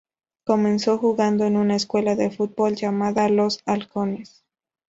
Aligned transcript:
Comenzó 0.47 0.97
jugando 0.97 1.45
en 1.45 1.55
una 1.57 1.75
escuela 1.75 2.15
de 2.15 2.31
fútbol 2.31 2.73
llamada 2.73 3.29
"Los 3.29 3.59
Halcones". 3.67 4.43